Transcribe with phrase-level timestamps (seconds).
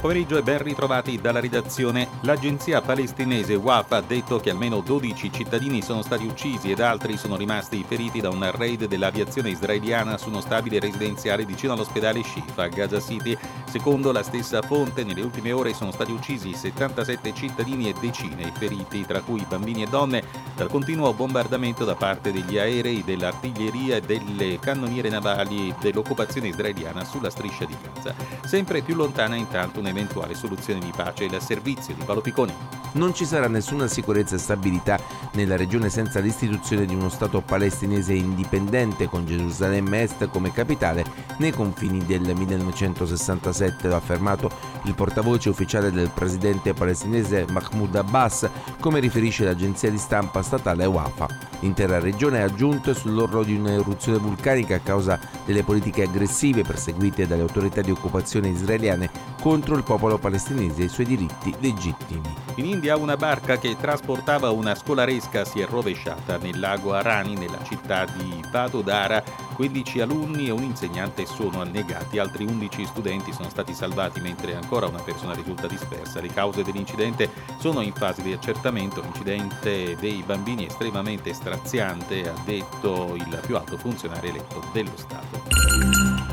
[0.00, 2.08] pomeriggio e ben ritrovati dalla redazione.
[2.22, 7.36] L'agenzia palestinese WAF ha detto che almeno 12 cittadini sono stati uccisi ed altri sono
[7.36, 12.68] rimasti feriti da un raid dell'aviazione israeliana su uno stabile residenziale vicino all'ospedale Shifa a
[12.68, 13.36] Gaza City.
[13.64, 18.52] Secondo la stessa fonte, nelle ultime ore sono stati uccisi 77 cittadini e decine i
[18.56, 20.22] feriti, tra cui bambini e donne,
[20.54, 27.30] dal continuo bombardamento da parte degli aerei, dell'artiglieria e delle cannoniere navali dell'occupazione israeliana sulla
[27.30, 28.14] striscia di Gaza.
[28.44, 32.77] Sempre più lontana intanto un'eventuale soluzione di pace il servizio di Paolo Picconi.
[32.92, 34.98] Non ci sarà nessuna sicurezza e stabilità
[35.32, 41.04] nella regione senza l'istituzione di uno Stato palestinese indipendente con Gerusalemme Est come capitale
[41.38, 44.50] nei confini del 1967, lo ha affermato
[44.84, 48.48] il portavoce ufficiale del presidente palestinese Mahmoud Abbas,
[48.80, 51.26] come riferisce l'agenzia di stampa statale WAFA.
[51.60, 57.42] L'intera regione è aggiunta sull'orlo di un'eruzione vulcanica a causa delle politiche aggressive perseguite dalle
[57.42, 59.10] autorità di occupazione israeliane
[59.40, 62.34] contro il popolo palestinese e i suoi diritti legittimi.
[62.56, 67.60] In India una barca che trasportava una scolaresca si è rovesciata nel lago Arani nella
[67.64, 69.20] città di Vadodara.
[69.56, 74.86] 15 alunni e un insegnante sono annegati, altri 11 studenti sono stati salvati mentre ancora
[74.86, 76.20] una persona risulta dispersa.
[76.20, 79.00] Le cause dell'incidente sono in fase di accertamento.
[79.00, 86.27] L'incidente dei bambini è estremamente straziante, ha detto il più alto funzionario eletto dello Stato.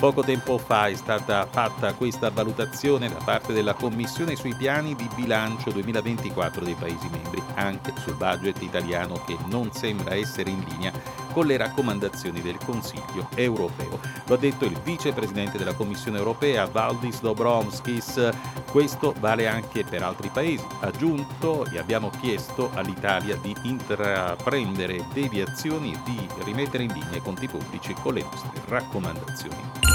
[0.00, 5.06] Poco tempo fa è stata fatta questa valutazione da parte della Commissione sui piani di
[5.14, 10.90] bilancio 2024 dei Paesi membri, anche sul budget italiano che non sembra essere in linea
[11.32, 14.00] con le raccomandazioni del Consiglio europeo.
[14.26, 18.30] Lo ha detto il vicepresidente della Commissione europea Valdis Dobrovskis.
[18.70, 20.64] Questo vale anche per altri paesi.
[20.80, 27.46] Aggiunto, gli abbiamo chiesto all'Italia di intraprendere deviazioni e di rimettere in linea i conti
[27.48, 29.89] pubblici con le nostre raccomandazioni.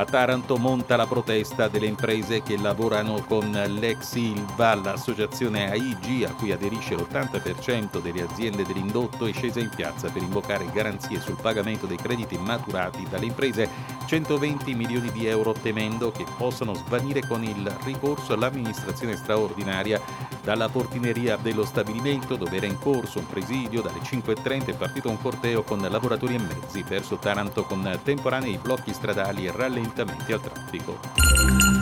[0.00, 6.32] A Taranto monta la protesta delle imprese che lavorano con l'ex Ilva, l'associazione AIG a
[6.32, 11.84] cui aderisce l'80% delle aziende dell'indotto è scesa in piazza per invocare garanzie sul pagamento
[11.84, 13.68] dei crediti maturati dalle imprese
[14.06, 20.00] 120 milioni di euro temendo che possano svanire con il ricorso all'amministrazione straordinaria
[20.42, 25.20] dalla portineria dello stabilimento dove era in corso un presidio dalle 5.30 è partito un
[25.20, 31.79] corteo con lavoratori e mezzi verso Taranto con temporanei blocchi stradali e rallentamenti al traffico.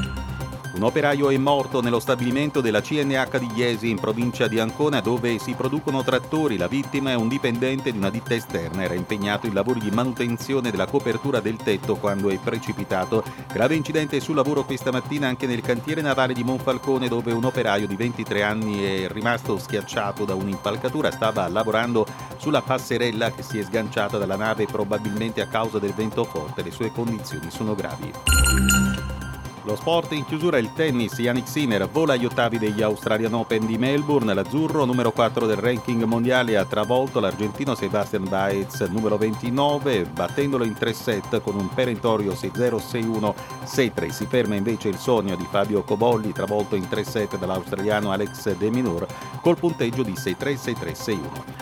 [0.75, 5.39] Un operaio è morto nello stabilimento della CNH di Iesi in provincia di Ancona dove
[5.39, 6.56] si producono trattori.
[6.56, 8.83] La vittima è un dipendente di una ditta esterna.
[8.83, 13.25] Era impegnato in lavori di manutenzione della copertura del tetto quando è precipitato.
[13.53, 17.87] Grave incidente sul lavoro questa mattina anche nel cantiere navale di Monfalcone dove un operaio
[17.87, 21.11] di 23 anni è rimasto schiacciato da un'impalcatura.
[21.11, 26.25] Stava lavorando sulla passerella che si è sganciata dalla nave probabilmente a causa del vento
[26.25, 26.62] forte.
[26.62, 29.18] Le sue condizioni sono gravi.
[29.65, 33.77] Lo sport in chiusura il tennis, Yannick Sinner vola agli ottavi degli Australian Open di
[33.77, 40.65] Melbourne, l'azzurro numero 4 del ranking mondiale ha travolto l'argentino Sebastian Baez numero 29 battendolo
[40.65, 44.09] in 3 set con un perentorio 6-0, 6-1, 6-3.
[44.09, 48.71] Si ferma invece il sogno di Fabio Cobolli travolto in 3 set dall'australiano Alex De
[48.71, 49.07] Minur
[49.41, 51.19] col punteggio di 6-3, 6-3, 6-1.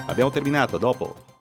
[0.07, 1.36] Abbiamo terminato dopo.